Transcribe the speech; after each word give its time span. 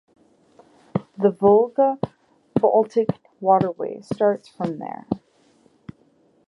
The 1.15 1.29
Volga-Baltic 1.29 3.07
Waterway 3.39 4.01
starts 4.01 4.47
from 4.47 4.79
there. 4.79 5.05